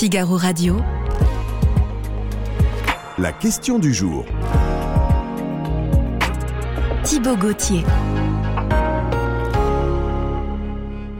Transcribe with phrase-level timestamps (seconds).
[0.00, 0.80] Figaro Radio.
[3.18, 4.24] La question du jour.
[7.04, 7.82] Thibaut Gauthier.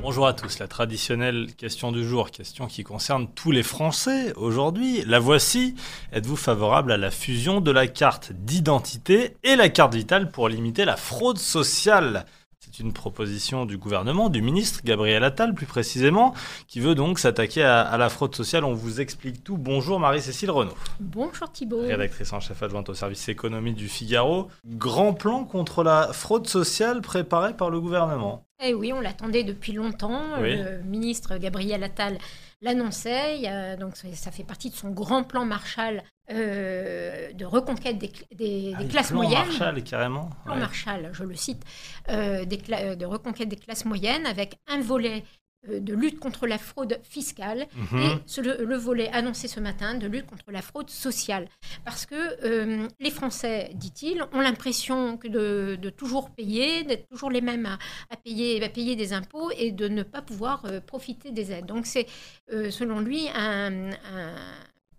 [0.01, 5.05] Bonjour à tous, la traditionnelle question du jour, question qui concerne tous les Français aujourd'hui.
[5.07, 5.75] La voici.
[6.15, 10.87] Êtes-vous favorable à la fusion de la carte d'identité et la carte vitale pour limiter
[10.87, 12.25] la fraude sociale?
[12.73, 16.35] C'est une proposition du gouvernement, du ministre Gabriel Attal plus précisément,
[16.69, 18.65] qui veut donc s'attaquer à, la fraude sociale.
[18.65, 19.57] On vous explique tout.
[19.57, 20.75] Bonjour Marie-Cécile Renaud.
[21.01, 21.83] Bonjour Thibault.
[21.83, 24.49] Rédactrice en chef adjointe au service économie du Figaro.
[24.65, 28.45] Grand plan contre la fraude sociale préparé par le gouvernement.
[28.63, 30.37] Eh oui, on l'attendait depuis longtemps.
[30.41, 32.19] Le ministre Gabriel Attal
[32.61, 33.77] l'annonçait.
[33.79, 38.85] Donc ça fait partie de son grand plan Marshall euh, de reconquête des, des, ah,
[38.85, 39.49] classes moyennes.
[39.49, 40.31] Marshall, carrément.
[40.45, 41.65] Plan Marshall, je le cite,
[42.09, 45.25] euh, de reconquête des classes moyennes avec un volet
[45.69, 47.99] de lutte contre la fraude fiscale mhm.
[48.01, 51.49] et le, volet annoncé ce matin de lutte contre la fraude sociale.
[51.85, 57.67] Parce que les Français, dit-il, ont l'impression que de, toujours payer, d'être toujours les mêmes
[57.67, 61.67] à, payer, à payer des impôts et de ne pas pouvoir profiter des aides.
[61.67, 62.07] Donc c'est,
[62.49, 64.35] selon lui, un euh,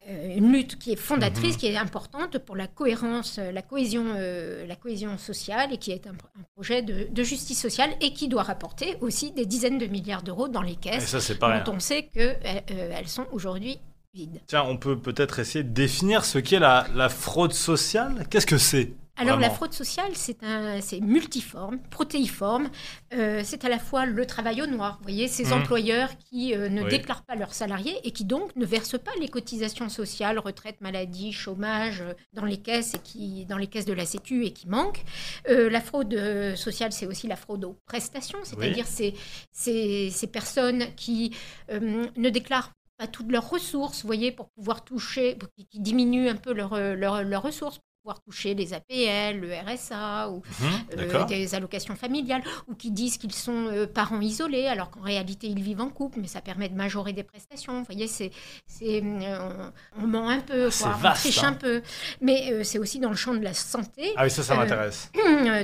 [0.07, 1.59] une lutte qui est fondatrice, mhm.
[1.59, 5.91] qui est importante pour la cohérence, euh, la cohésion, euh, la cohésion sociale et qui
[5.91, 6.13] est un,
[6.55, 10.63] projet de, justice sociale et qui doit rapporter aussi des dizaines de milliards d'euros dans
[10.63, 11.05] les caisses.
[11.05, 13.79] ça, c'est pas dont on sait qu'elles elles sont aujourd'hui
[14.13, 14.41] vides.
[14.47, 18.25] Tiens, on peut peut-être essayer de définir ce qu'est la, la fraude sociale.
[18.29, 18.93] Qu'est-ce que c'est?
[19.21, 22.69] Alors la fraude sociale, c'est multiforme, protéiforme.
[23.13, 25.53] Euh, c'est à la fois le travail au noir, vous voyez, ces mmh.
[25.53, 29.27] employeurs qui euh, ne déclarent pas leurs salariés et qui donc ne versent pas les
[29.27, 33.93] cotisations sociales, retraite, maladie, chômage euh, dans les caisses et qui dans les caisses de
[33.93, 35.03] la Sécu et qui manquent.
[35.47, 36.15] la fraude
[36.55, 39.13] sociale, c'est aussi la fraude aux prestations, c'est-à-dire ces,
[39.51, 41.35] ces, personnes qui
[41.69, 45.37] ne déclarent pas toutes leurs ressources, vous voyez, pour pouvoir toucher,
[45.69, 51.23] qui diminuent un peu leurs ressources pouvoir toucher les APL, le RSA ou mhm, euh,
[51.25, 55.61] des allocations familiales, ou qui disent qu'ils sont euh, parents isolés alors qu'en réalité ils
[55.61, 57.77] vivent en couple, mais ça permet de majorer des prestations.
[57.77, 58.31] Vous voyez, c'est,
[58.65, 61.53] c'est euh, on, ment un peu, on triche un hein.
[61.53, 61.81] peu.
[62.21, 64.13] Mais c'est aussi dans le champ de la santé.
[64.15, 65.11] Ah oui, ça, ça m'intéresse.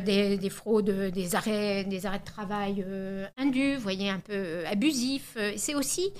[0.07, 2.85] Des, des, fraudes, des arrêts, des arrêts de travail
[3.37, 5.37] indus, vous voyez, un peu abusifs.
[5.55, 6.13] C'est aussi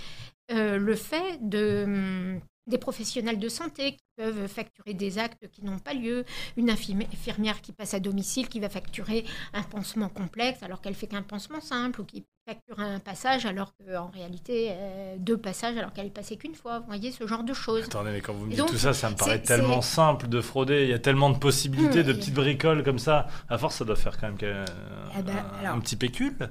[0.50, 5.80] le fait de hum, des professionnels de santé qui peuvent facturer des actes qui n'ont
[5.80, 6.26] pas lieu,
[6.58, 11.08] une infirmière qui passe à domicile qui va facturer un pansement complexe alors qu'elle fait
[11.08, 15.92] qu'un pansement simple ou qui facture un passage alors qu'en réalité euh, deux passages alors
[15.92, 16.80] qu'elle est passée qu'une fois.
[16.80, 17.86] Vous voyez ce genre de choses.
[17.86, 20.84] Attendez, mais quand vous me dites tout ça, ça me paraît tellement simple de frauder.
[20.84, 23.28] Il y a tellement de possibilités, de petites bricoles comme ça.
[23.50, 24.66] À force, ça doit faire quand même
[25.18, 26.50] eh ben, un, petit pécule.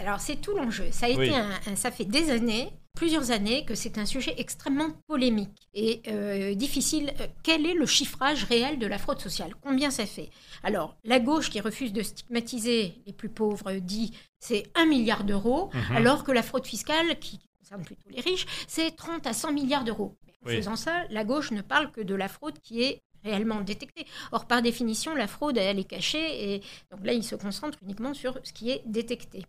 [0.00, 0.86] Alors c'est tout l'enjeu.
[0.90, 1.32] Ça a été
[1.76, 7.12] ça fait des années plusieurs années que c'est un sujet extrêmement polémique et euh, difficile.
[7.20, 9.54] Euh, quel est le chiffrage réel de la fraude sociale?
[9.60, 10.30] Combien ça fait?
[10.62, 15.70] Alors, la gauche qui refuse de stigmatiser les plus pauvres dit c'est 1 milliard d'euros,
[15.74, 15.96] mhm.
[15.96, 19.84] alors que la fraude fiscale, qui concerne plutôt les riches, c'est 30 à 100 milliards
[19.84, 20.16] d'euros.
[20.46, 24.06] En faisant ça, la gauche ne parle que de la fraude qui est réellement détectée.
[24.32, 28.14] Or, par définition, la fraude, elle est cachée, et donc là, il se concentre uniquement
[28.14, 29.46] sur ce qui est détecté.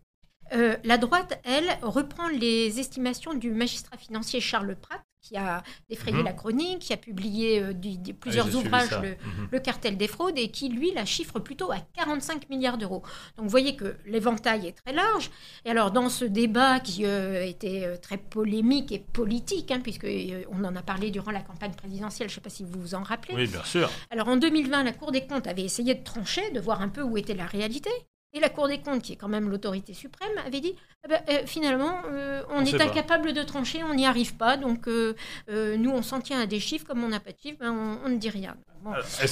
[0.54, 6.18] Euh, la droite, elle, reprend les estimations du magistrat financier Charles Pratt, qui a défrayé
[6.18, 6.26] mhm.
[6.26, 7.74] la chronique, qui a publié euh,
[8.20, 9.50] plusieurs ah, ouvrages, mhm.
[9.52, 13.02] le, cartel des fraudes, et qui, lui, la chiffre plutôt à 45 milliards d'euros.
[13.36, 15.32] Donc vous voyez que l'éventail est très large.
[15.66, 20.76] Et alors, dans ce débat qui euh, était très polémique et politique, hein, puisqu'on en
[20.76, 23.34] a parlé durant la campagne présidentielle, je ne sais pas si vous vous en rappelez.
[23.36, 23.90] Oui, bien sûr.
[24.12, 27.02] Alors en 2020, la Cour des comptes avait essayé de trancher, de voir un peu
[27.02, 27.90] où était la réalité.
[28.36, 30.76] Et la Cour des comptes, qui est quand même l'autorité suprême, avait dit
[31.06, 34.58] eh ben, euh, finalement, euh, on, est incapable de trancher, on n'y arrive pas.
[34.58, 35.16] Donc, euh,
[35.48, 36.86] nous, on s'en tient à des chiffres.
[36.86, 37.72] Comme on n'a pas de chiffres, ben,
[38.04, 38.58] on, ne dit rien.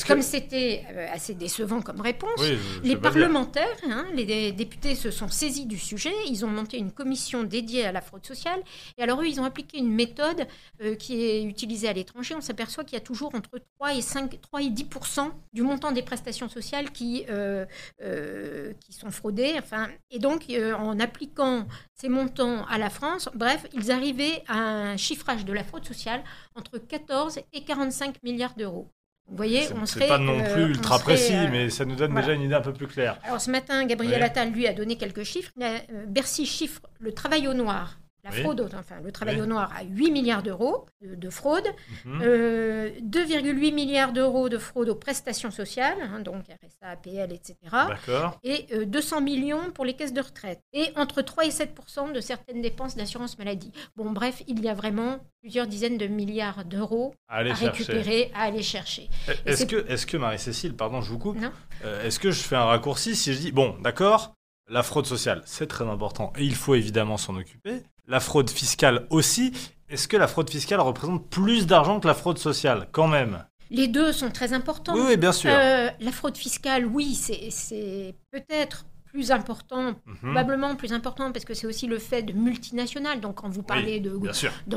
[0.07, 2.41] Comme c'était assez décevant comme réponse,
[2.83, 6.13] les parlementaires, hein, les députés se sont saisis du sujet.
[6.29, 8.61] Ils ont monté une commission dédiée à la fraude sociale.
[8.97, 10.47] Et alors, eux, ils ont appliqué une méthode
[10.99, 12.35] qui est utilisée à l'étranger.
[12.35, 15.91] On s'aperçoit qu'il y a toujours entre 3 et, 5, 3 et 10% du montant
[15.91, 17.25] des prestations sociales qui,
[18.79, 19.55] qui sont fraudées.
[19.57, 20.45] Enfin, et donc,
[20.77, 23.29] en appliquant ces montants à la France.
[23.33, 26.23] Bref, ils arrivaient à un chiffrage de la fraude sociale
[26.55, 28.89] entre 14 et 45 milliards d'euros.
[29.29, 30.07] Vous voyez, on serait.
[30.07, 32.61] pas non plus euh, ultra précis, euh, mais ça nous donne déjà une idée un
[32.61, 33.17] peu plus claire.
[33.23, 35.51] Alors ce matin, Gabriel Attal, lui, a donné quelques chiffres.
[35.61, 38.41] Euh, Bercy chiffre le travail au noir la Oui.
[38.41, 39.41] fraude, au- enfin le travail Oui.
[39.41, 41.65] au noir, à 8 milliards d'euros de, de fraude,
[42.05, 42.21] Mhm.
[42.23, 47.55] euh, 2,8 milliards d'euros de fraude aux prestations sociales, hein, donc RSA, APL, etc.
[48.43, 50.61] Et euh, 200 millions pour les caisses de retraite.
[50.73, 53.71] Et entre 3 et 7% de certaines dépenses d'assurance maladie.
[53.95, 58.63] Bon, bref, il y a vraiment plusieurs dizaines de milliards d'euros à récupérer, à aller
[58.63, 59.09] chercher.
[59.45, 61.51] Est-ce c'est- que, est que Marie-Cécile, pardon, je vous coupe, Non.
[61.83, 64.33] euh, est-ce que je fais un raccourci si je dis, bon, d'accord,
[64.69, 67.83] la fraude sociale, c'est très important et il faut évidemment s'en occuper.
[68.07, 69.53] La fraude fiscale aussi.
[69.89, 73.45] Est-ce que la fraude fiscale représente plus d'argent que la fraude sociale, quand même?
[73.69, 74.93] Les deux sont très importants.
[74.95, 75.51] Oui, oui, bien sûr.
[75.53, 80.15] Euh, la fraude fiscale, oui, c'est- c'est peut-être plus important, Mhm.
[80.23, 83.21] probablement plus important, parce que c'est aussi le fait de multinationales.
[83.21, 84.17] Donc, quand vous parlez de,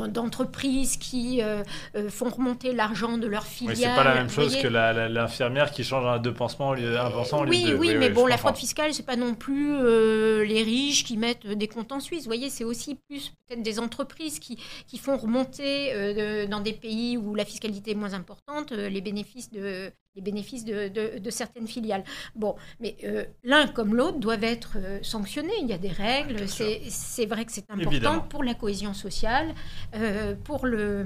[0.07, 1.63] d'entreprises qui euh,
[1.95, 3.75] euh, font remonter l'argent de leurs Oui, filiales.
[3.77, 4.61] c'est pas la même chose voyez.
[4.61, 7.75] que l'infirmière qui change un deux pansements au lieu d'un pansement au lieu Oui, de
[7.75, 11.47] oui, mais bon, la fraude fiscale, c'est pas non plus euh, les riches qui mettent
[11.47, 12.21] des comptes en Suisse.
[12.23, 14.57] Vous voyez, c'est aussi plus peut-être des entreprises qui,
[14.87, 19.51] qui font remonter euh, dans des pays où la fiscalité est moins importante les bénéfices
[19.51, 22.03] de les bénéfices de, de- de certaines filiales.
[22.35, 25.53] Bon, mais euh, l'un comme l'autre doivent être euh, sanctionnés.
[25.61, 26.49] Il y a des règles.
[26.49, 26.65] Sûr.
[26.89, 28.19] C'est vrai que c'est important Évidemment.
[28.21, 29.53] pour la cohésion sociale,
[29.95, 31.03] euh, pour le,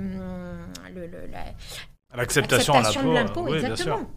[0.95, 1.43] le- le- la,
[2.15, 3.45] L'acceptation de l'impôt.
[3.49, 4.09] oui, exactement.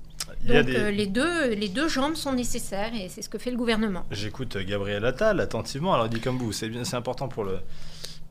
[0.46, 3.38] Il Donc des- euh, les, deux, les deux jambes sont nécessaires et c'est ce que
[3.38, 4.04] fait le gouvernement.
[4.10, 5.92] J'écoute Gabriel Attal attentivement.
[5.94, 7.58] Alors, il dit comme vous, c'est important pour le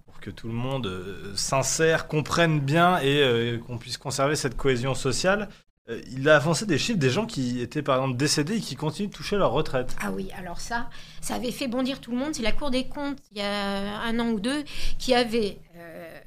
[0.05, 4.55] pour que tout le monde euh, s'insère, comprenne bien et euh, qu'on puisse conserver cette
[4.55, 5.49] cohésion sociale.
[5.89, 8.75] Euh, il a avancé des chiffres des gens qui étaient par exemple décédés et qui
[8.75, 9.95] continuent de toucher leur retraite.
[10.01, 10.89] Ah oui, alors ça,
[11.21, 12.33] ça avait fait bondir tout le monde.
[12.33, 14.63] C'est la Cour des comptes, il y a un an ou deux,
[14.97, 16.19] qui avait euh,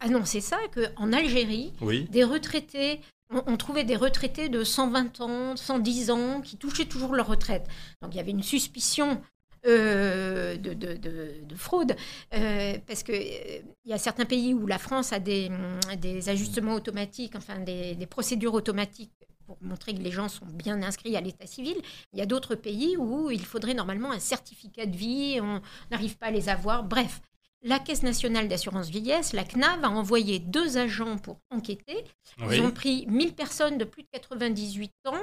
[0.00, 2.08] annoncé ça, qu'en Algérie, Oui.
[2.10, 3.00] des retraités,
[3.32, 7.66] on, on trouvait des retraités de 120 ans, 110 ans, qui touchaient toujours leur retraite.
[8.02, 9.22] Donc il y avait une suspicion
[9.66, 11.94] euh, de, de- de- de fraude,
[12.34, 16.74] euh, parce qu'il y a certains pays où la France a des, hum, des ajustements
[16.74, 19.12] automatiques, enfin des, des procédures automatiques
[19.46, 21.76] pour montrer que les gens sont bien inscrits à l'état civil.
[22.12, 26.16] Il y a d'autres pays où il faudrait normalement un certificat de vie, on n'arrive
[26.16, 26.84] pas à les avoir.
[26.84, 27.20] Bref,
[27.64, 32.04] la Caisse nationale d'assurance vieillesse, la CNAV, a envoyé deux agents pour enquêter.
[32.38, 32.56] Oui.
[32.56, 35.14] Ils ont pris 1000 personnes de plus de 98 ans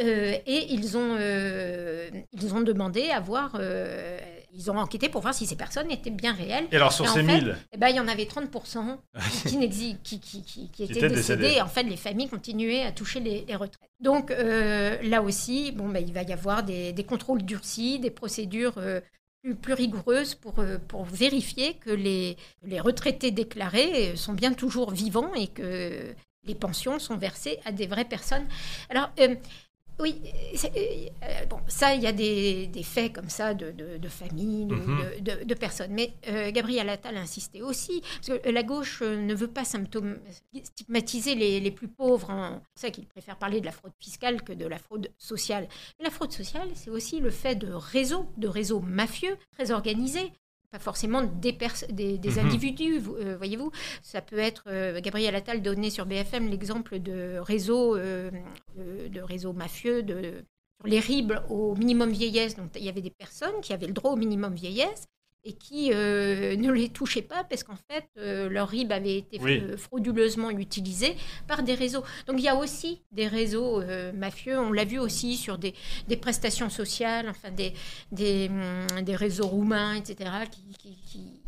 [0.00, 4.18] euh, et ils ont, euh, ils ont demandé à voir, euh,
[4.54, 6.66] ils ont enquêté pour voir si ces personnes étaient bien réelles.
[6.72, 8.96] Et alors sur Et ces fait, 1000, Eh ben, il y en avait 30%
[9.46, 11.52] qui, qui, qui, qui, étaient décédés.
[11.56, 13.90] Et en fait, les familles continuaient à toucher les, les retraites.
[14.00, 18.78] Donc là aussi, bon, ben, il va y avoir des, des contrôles durcis, des procédures
[19.52, 24.90] plus, rigoureuses pour, euh, pour vérifier que les, les retraités déclarés euh, sont bien toujours
[24.90, 26.14] vivants et que
[26.46, 28.46] les pensions sont versées à des vraies personnes.
[28.88, 29.34] Alors, euh,
[30.00, 30.20] oui,
[30.56, 34.08] c'est- euh, bon, ça, il y a des, des faits comme ça de, de, de
[34.08, 35.44] famille, de, Mhm.
[35.44, 35.92] de- personnes.
[35.92, 39.64] Mais euh, Gabriel Attal insistait aussi, parce que la gauche euh, ne veut pas
[40.62, 42.30] stigmatiser les, les plus pauvres.
[42.30, 42.60] hein.
[42.62, 45.68] C'est pour ça qu'il préfère parler de la fraude fiscale que de la fraude sociale.
[45.98, 50.32] Mais la fraude sociale, c'est aussi le fait de réseaux, de réseaux mafieux, très organisés.
[50.74, 52.38] Pas forcément des, pers- des, des Mhm.
[52.46, 53.70] individus, vous- euh, voyez-vous.
[54.02, 58.28] Ça peut être, euh, Gabriel Attal donnait sur BFM l'exemple de réseaux, euh,
[58.76, 60.42] de réseaux mafieux, de,
[60.80, 62.56] sur les RIB au minimum vieillesse.
[62.56, 65.04] Donc, il y avait des personnes qui avaient le droit au minimum vieillesse
[65.44, 69.38] et qui euh, ne les touchaient pas parce qu'en fait, euh, leur RIB avait été
[69.42, 69.62] Oui.
[69.76, 72.02] frauduleusement utilisé par des réseaux.
[72.26, 74.58] Donc, il y a aussi des réseaux euh, mafieux.
[74.58, 75.74] On l'a vu aussi sur des,
[76.08, 77.74] des prestations sociales, enfin des,
[78.10, 81.40] des, hum, des réseaux roumains, etc., qui, qui, qui-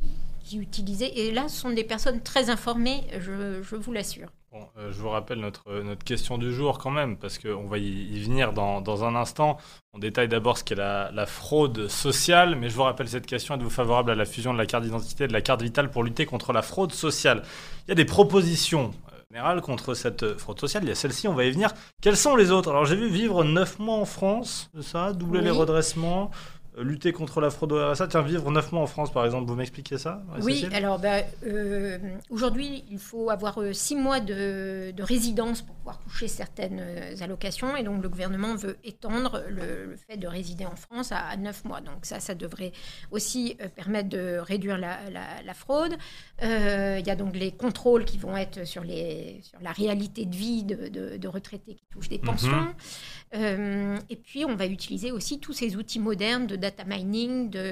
[0.45, 1.11] qui utilisaient.
[1.17, 4.29] Et là, ce sont des personnes très informées, je, je vous l'assure.
[4.53, 7.79] Bon, euh, je vous rappelle notre, notre question du jour quand même, parce qu'on va
[7.79, 9.59] y, y venir dans, dans un instant.
[9.93, 13.57] On détaille d'abord ce qu'est la, la fraude sociale, mais je vous rappelle cette question,
[13.57, 16.05] êtes-vous favorable à la fusion de la carte d'identité et de la carte vitale pour
[16.05, 17.43] lutter contre la fraude sociale?
[17.87, 20.95] Il y a des propositions euh, générales contre cette euh, fraude sociale, il y a
[20.95, 21.71] celle-ci, on va y venir.
[22.01, 22.71] Quelles sont les autres?
[22.71, 25.13] Alors j'ai vu vivre 9 mois en France, ça?
[25.13, 26.31] Doubler les redressements,
[26.79, 28.09] lutter contre la fraude au RSA.
[28.09, 31.99] Tiens, vivre 9 mois en France par exemple, vous m'expliquez ça Oui, alors ben, euh,
[32.31, 37.15] aujourd'hui, il faut avoir euh, six mois de, de résidence pour pouvoir toucher certaines euh,
[37.21, 37.77] allocations.
[37.77, 41.37] Et donc, le gouvernement veut étendre le, le fait de résider en France à, à
[41.37, 41.81] neuf mois.
[41.81, 42.73] Donc, ça, ça devrait
[43.11, 45.95] aussi euh, permettre de réduire la, la- la fraude.
[46.43, 50.25] Euh, Il y a donc les contrôles qui vont être sur, les, sur la réalité
[50.27, 52.25] de vie de, de- de retraités qui touchent des Mhm.
[52.25, 52.67] pensions.
[53.35, 57.65] Euh, et puis, on va utiliser aussi tous ces outils modernes de data mining, de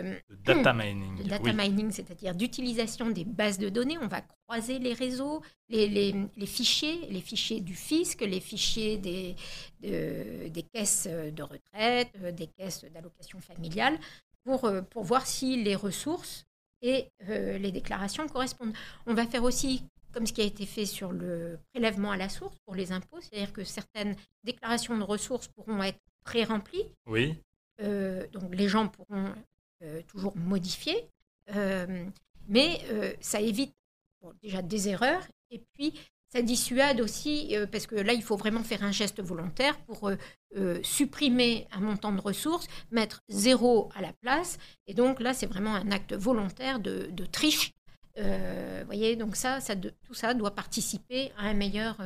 [0.44, 1.16] data mining.
[1.18, 1.52] de data oui.
[1.56, 3.98] mining, c'est-à-dire d'utilisation des bases de données.
[3.98, 8.96] On va croiser les réseaux, les, les- les fichiers, les fichiers du fisc, les fichiers
[8.98, 9.34] des,
[9.82, 13.98] de- des caisses de retraite, euh, des caisses d'allocation familiale,
[14.44, 16.44] pour, euh, pour voir si les ressources
[16.82, 18.74] et euh, les déclarations correspondent.
[19.06, 19.82] On va faire aussi
[20.12, 23.18] comme ce qui a été fait sur le prélèvement à la source pour les impôts,
[23.20, 26.86] c'est-à-dire que certaines déclarations de ressources pourront être pré-remplies.
[27.06, 27.34] Oui.
[27.81, 29.33] Euh, donc les gens pourront
[29.83, 31.09] euh, toujours modifier,
[31.54, 32.07] euh,
[32.49, 32.81] mais
[33.21, 33.75] ça évite
[34.43, 35.23] déjà des erreurs.
[35.50, 35.95] Et puis
[36.28, 40.11] ça dissuade aussi parce que là il faut vraiment faire un geste volontaire pour
[40.83, 44.59] supprimer un montant de ressources, mettre zéro à la place.
[44.87, 47.73] Et donc là c'est vraiment un acte volontaire de, triche.
[48.16, 49.59] Vous voyez, donc ça,
[50.02, 51.99] tout ça doit participer à un meilleur,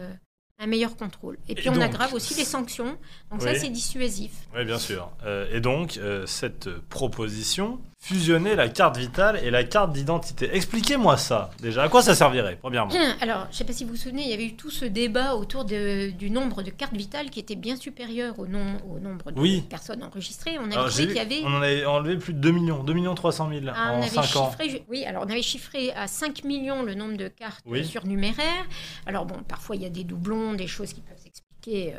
[0.58, 1.38] un meilleur contrôle.
[1.48, 2.98] Et puis on donc, aggrave aussi les sanctions,
[3.30, 4.32] donc ça c'est dissuasif.
[4.54, 5.10] Oui, bien sûr.
[5.24, 10.48] Euh, et donc, euh, cette proposition, fusionner la carte vitale et la carte d'identité.
[10.54, 11.82] Expliquez-moi ça, déjà.
[11.82, 14.30] À quoi ça servirait, premièrement Alors, je ne sais pas si vous vous souvenez, il
[14.30, 17.56] y avait eu tout ce débat autour de- du nombre de cartes vitales qui était
[17.56, 19.62] bien supérieur au, nom- au nombre de Oui.
[19.68, 20.58] personnes enregistrées.
[20.58, 21.42] On qu'il y avait...
[21.44, 24.08] on en avait enlevé plus de 2 millions, 2 millions 300 000 Ah, en avait
[24.08, 24.52] 5 ans.
[24.88, 27.84] oui, alors on avait chiffré à 5 millions le nombre de cartes Oui.
[27.84, 28.64] surnuméraires.
[29.06, 31.17] Alors bon, parfois il y a des doublons, des choses qui peuvent
[31.66, 31.92] euh,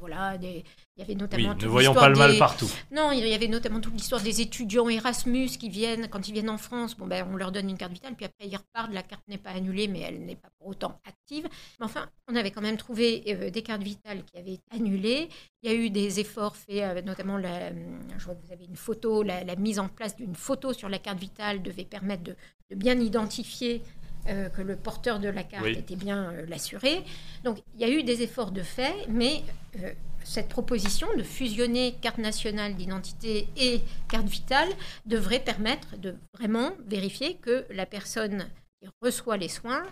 [0.00, 0.64] voilà, des-
[0.96, 1.48] il y avait Oui, notamment.
[1.50, 2.68] ne toute voyons pas le mal des- partout.
[2.90, 6.50] Non, il y avait notamment toute l'histoire des étudiants Erasmus qui viennent, quand ils viennent
[6.50, 9.02] en France, bon, ben, on leur donne une carte vitale, puis après ils repartent, la
[9.02, 11.44] carte n'est pas annulée, mais elle n'est pas pour autant active.
[11.78, 15.28] Mais enfin, on avait quand même trouvé euh, des cartes vitales qui avaient été annulées.
[15.62, 18.64] Il y a eu des efforts faits, euh, notamment, la, je vois que vous avez
[18.64, 22.22] une photo, la, la mise en place d'une photo sur la carte vitale devait permettre
[22.24, 22.36] de,
[22.70, 23.82] de bien identifier
[24.28, 25.72] euh, que le porteur de la carte Oui.
[25.78, 27.02] était bien euh, l'assuré.
[27.44, 29.42] Donc il y a eu des efforts de fait, mais
[29.80, 29.92] euh,
[30.24, 34.68] cette proposition de fusionner carte nationale d'identité et carte vitale
[35.06, 38.46] devrait permettre de vraiment vérifier que la personne
[38.80, 39.82] qui reçoit les soins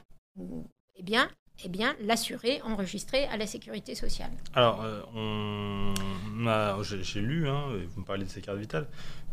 [0.96, 1.28] eh bien,
[1.64, 4.30] eh bien l'assuré enregistré à la sécurité sociale.
[4.54, 5.94] Alors, on
[6.46, 8.86] a- j'ai lu, hein, vous me parlez de ces cartes vitales,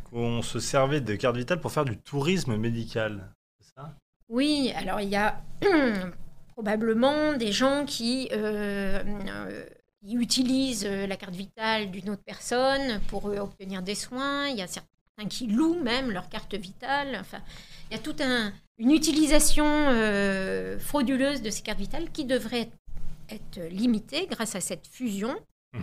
[0.09, 3.29] qu'on se servait de cartes vitales pour faire du tourisme médical.
[3.59, 3.95] C'est ça?
[4.29, 5.41] Oui, alors il y a
[6.53, 9.65] probablement des gens qui, euh, euh,
[10.05, 14.47] utilisent euh, la carte vitale d'une autre personne pour obtenir des soins.
[14.49, 17.17] Il y a certains qui louent même leur carte vitale.
[17.19, 17.39] Enfin,
[17.89, 22.69] il y a toute un, une utilisation euh, frauduleuse de ces cartes vitales qui devrait
[23.29, 25.33] être, limitée grâce à cette fusion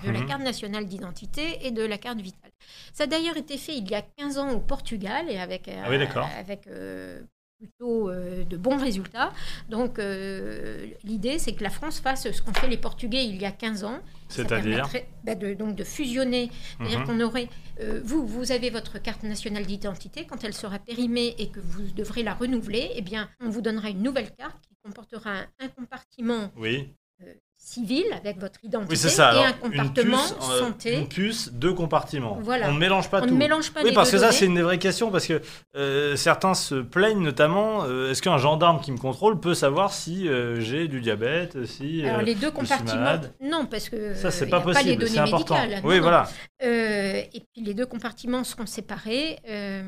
[0.04, 0.26] de la Mhm.
[0.26, 2.52] carte nationale d'identité et de la carte vitale.
[2.92, 5.88] Ça a d'ailleurs été fait il y a 15 ans au Portugal et avec, Ah
[5.90, 6.28] oui, d'accord.
[6.38, 7.20] avec euh,
[7.64, 9.32] plutôt euh, de bons résultats.
[9.68, 13.44] Donc euh, l'idée, c'est que la France fasse ce qu'ont fait les Portugais il y
[13.44, 14.00] a 15 ans.
[14.28, 14.88] C'est-à-dire
[15.24, 16.50] bah, de, donc de fusionner.
[16.78, 17.06] C'est-à-dire Mhm.
[17.06, 17.48] qu'on aurait...
[17.80, 20.24] euh, vous, vous avez votre carte nationale d'identité.
[20.26, 23.90] Quand elle sera périmée et que vous devrez la renouveler, eh bien, on vous donnera
[23.90, 26.94] une nouvelle carte qui comportera un, un compartiment Oui.
[27.22, 29.34] euh, civil avec votre identité Oui, c'est ça.
[29.34, 30.96] et un une puce, euh, santé.
[30.98, 32.38] Une puce, deux compartiments.
[32.40, 32.68] Voilà.
[32.68, 33.34] On ne mélange pas On tout.
[33.34, 35.40] ne mélange pas oui, les parce deux que ça, c'est une vraie question, parce que
[35.76, 40.26] euh, certains se plaignent notamment, euh, est-ce qu'un gendarme qui me contrôle peut savoir si
[40.26, 42.02] euh, j'ai du diabète, si...
[42.04, 44.88] Alors euh, les deux compartiments, non parce que ça, c'est euh, pas y a possible,
[44.90, 45.54] les données c'est important.
[45.60, 45.80] médicales.
[45.84, 46.02] Oui, Non, non.
[46.02, 46.28] voilà.
[46.62, 49.38] Euh, et puis les deux compartiments seront séparés.
[49.48, 49.82] euh,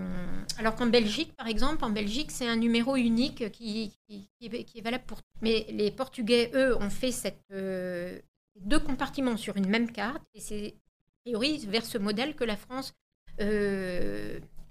[0.59, 5.21] alors qu'en Belgique, par exemple, en Belgique, c'est un numéro unique qui, est, valable pour.
[5.43, 8.19] Mais les Portugais, eux, ont fait cette, euh,
[8.61, 12.57] deux compartiments sur une même carte, et c'est a priori vers ce modèle que la
[12.57, 12.95] France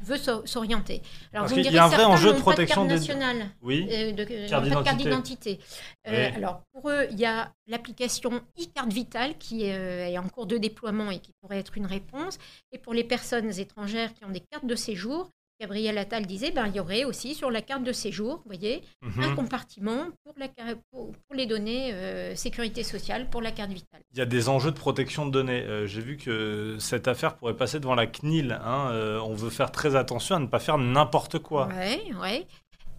[0.03, 1.01] veut s'o- s'orienter.
[1.33, 2.95] Alors Parce vous me qu'il y direz, a un vrai enjeu de protection carte des-
[2.95, 3.87] nationale Oui.
[3.91, 5.59] euh, de, Carte de d'identité.
[6.07, 6.35] Euh, Oui.
[6.35, 10.57] Alors, pour eux, il y a l'application e-carte vitale qui euh, est en cours de
[10.57, 12.37] déploiement et qui pourrait être une réponse.
[12.71, 15.29] Et pour les personnes étrangères qui ont des cartes de séjour,
[15.61, 18.81] Gabriel Attal disait, ben, il y aurait aussi sur la carte de séjour, vous voyez,
[19.03, 19.35] un Mhm.
[19.35, 24.01] compartiment pour, la, car- pour, pour les données euh, sécurité sociale pour la carte vitale.
[24.11, 25.61] Il y a des enjeux de protection de données.
[25.61, 28.59] Euh, J'ai vu que cette affaire pourrait passer devant la CNIL.
[28.63, 28.89] hein.
[28.91, 31.67] Euh, on veut faire très attention à ne pas faire n'importe quoi.
[31.67, 32.47] Ouais, ouais.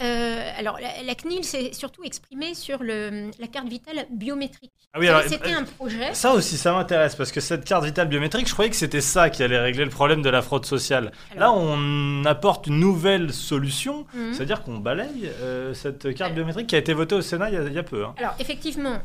[0.03, 4.73] Euh, alors, la, la CNIL s'est surtout exprimée sur le, la carte vitale biométrique.
[4.95, 6.13] Ah oui, C'était euh, un projet.
[6.15, 9.31] Ça aussi, ça m'intéresse parce que cette carte vitale biométrique, je croyais que c'était ça
[9.31, 11.13] qui allait régler le problème de la fraude sociale.
[11.37, 14.35] Là, on apporte une nouvelle solution, Mhm.
[14.35, 17.55] c'est-à-dire qu'on balaye euh, cette carte Alors- biométrique qui a été votée au Sénat il
[17.55, 18.05] y a, il y a peu.
[18.05, 18.15] hein.
[18.19, 18.99] Alors effectivement,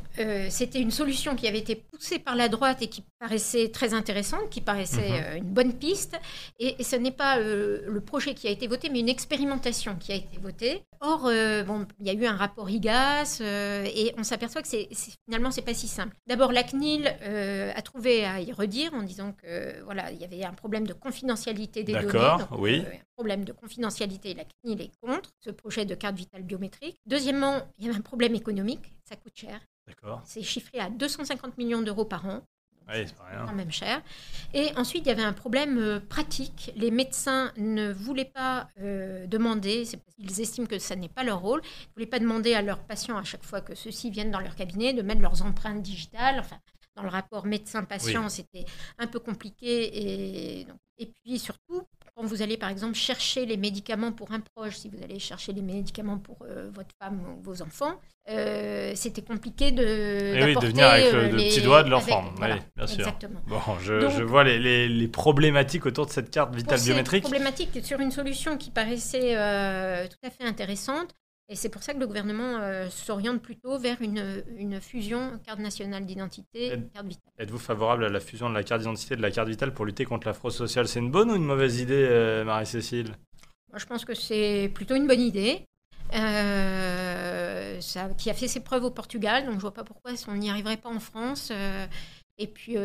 [0.50, 4.50] c'était une solution qui avait été poussée par la droite et qui paraissait très intéressante,
[4.50, 5.38] qui paraissait Mhm.
[5.38, 6.20] une bonne piste.
[6.60, 10.12] Et, et ce n'est pas le projet qui a été voté, mais une expérimentation qui
[10.12, 10.82] a été votée.
[11.00, 14.68] Or, euh, bon, il y a eu un rapport IGAS euh, et on s'aperçoit que
[14.68, 16.16] c'est, c'est- finalement c'est pas si simple.
[16.26, 20.24] D'abord, la CNIL euh, a trouvé à y redire en disant que voilà, il y
[20.26, 22.08] avait un problème de confidentialité des données.
[22.12, 22.80] D'accord, oui.
[22.80, 26.98] un problème de confidentialité, la CNIL est contre ce projet de carte vitale biométrique.
[27.06, 29.60] Deuxièmement, il y avait un problème économique, ça coûte cher.
[29.86, 30.22] D'accord.
[30.26, 32.42] C'est chiffré à 250 millions d'euros par an.
[32.90, 33.46] Oui, c'est pas rien.
[33.46, 34.02] quand même cher.
[34.54, 36.72] Et ensuite, il y avait un problème euh, pratique.
[36.76, 41.24] Les médecins ne voulaient pas euh, demander, c'est parce qu'ils estiment que ça n'est pas
[41.24, 44.10] leur rôle, ils ne voulaient pas demander à leurs patients, à chaque fois que ceux-ci
[44.10, 46.40] viennent dans leur cabinet, de mettre leurs empreintes digitales.
[46.40, 46.58] Enfin,
[46.96, 48.30] dans le rapport médecin-patient, Oui.
[48.32, 48.66] c'était
[48.98, 50.60] un peu compliqué.
[50.62, 51.84] Et, donc- et puis surtout,
[52.18, 55.54] quand vous allez par exemple chercher les médicaments pour un proche, si vous allez chercher
[55.54, 57.94] les médicaments pour euh, votre femme ou vos enfants,
[58.30, 59.84] euh, c'était compliqué de.
[59.84, 62.26] Et oui, de venir avec le- euh, le les- petit doigt de avec- l'enfant.
[62.42, 63.00] Oui, bien sûr.
[63.02, 63.40] Exactement.
[63.48, 67.22] Bon, je, Donc- je vois les, les- les problématiques autour de cette carte vitale biométrique.
[67.24, 71.14] problématique sur une solution qui paraissait euh, tout à fait intéressante.
[71.50, 75.60] Et c'est pour ça que le gouvernement euh, s'oriente plutôt vers une, une fusion carte
[75.60, 77.32] nationale d'identité, Et- carte vitale.
[77.40, 79.86] Êtes-vous favorable à la fusion de la carte d'identité et de la carte vitale pour
[79.86, 80.88] lutter contre la fraude sociale?
[80.90, 83.16] C'est une bonne ou une mauvaise idée, euh, Marie-Cécile?
[83.70, 85.66] Moi, je pense que c'est plutôt une bonne idée.
[86.14, 90.36] Euh, ça, qui a fait ses preuves au Portugal, donc je vois pas pourquoi on
[90.36, 91.52] n'y arriverait pas en France.
[92.40, 92.76] et puis,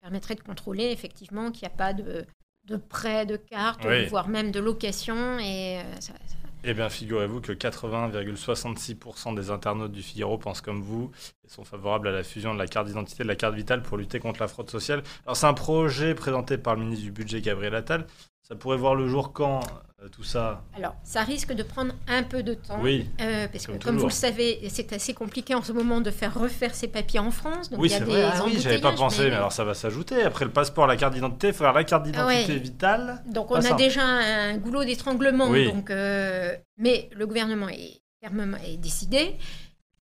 [0.00, 2.24] permettrait de contrôler effectivement qu'il n'y a pas de,
[2.64, 4.06] de prêt de carte, Oui.
[4.06, 5.38] voire même de location.
[5.40, 11.12] Et ça- ça- Eh bien, figurez-vous que 80,66% des internautes du Figaro pensent comme vous
[11.44, 13.82] et sont favorables à la fusion de la carte d'identité et de la carte vitale
[13.82, 15.04] pour lutter contre la fraude sociale.
[15.24, 18.06] Alors, c'est un projet présenté par le ministre du Budget, Gabriel Attal.
[18.48, 19.60] Ça pourrait voir le jour quand,
[20.02, 22.78] euh, tout ça Alors, ça risque de prendre un peu de temps.
[22.80, 26.10] Oui, Euh, parce que, Comme vous le savez, c'est assez compliqué en ce moment de
[26.10, 27.68] faire refaire ses papiers en France.
[27.68, 28.22] Donc oui c'est vrai.
[28.24, 29.30] Ah oui, j'avais pas pensé, mais...
[29.30, 30.22] mais- alors ça va s'ajouter.
[30.22, 32.58] Après le passeport, la carte d'identité, il faut faire la carte d'identité Ouais.
[32.58, 33.22] vitale.
[33.30, 35.48] Donc on a déjà un goulot d'étranglement.
[35.50, 35.70] Oui.
[35.70, 39.36] Donc, euh, mais le gouvernement est fermement est décidé.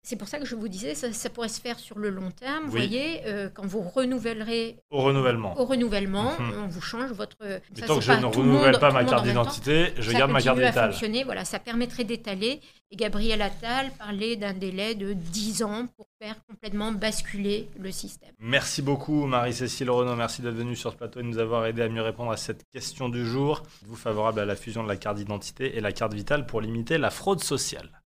[0.07, 2.29] C'est pour ça que je vous disais, ça, ça pourrait se faire sur le long
[2.29, 2.65] terme.
[2.65, 5.59] Vous voyez, euh, quand vous renouvellerez Au renouvellement.
[5.59, 6.53] au renouvellement, Mhm.
[6.63, 7.35] on vous change votre.
[7.41, 10.41] Mais ça, tant que je ne renouvelle pas ma carte d'identité, je ça garde ma
[10.41, 10.91] carte à vitale.
[10.91, 12.61] fonctionner, voilà, ça permettrait d'étaler.
[12.91, 18.29] Et Gabriel Attal parlait d'un délai de 10 ans pour faire complètement basculer le système.
[18.39, 21.81] Merci beaucoup Marie-Cécile Renaud, merci d'être venue sur ce plateau et de nous avoir aidé
[21.81, 23.63] à mieux répondre à cette question du jour.
[23.81, 26.99] Êtes-vous favorable à la fusion de la carte d'identité et la carte vitale pour limiter
[26.99, 27.89] la fraude sociale?